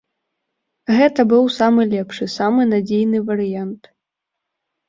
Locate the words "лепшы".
1.93-2.23